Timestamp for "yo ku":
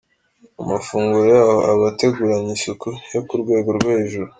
3.13-3.33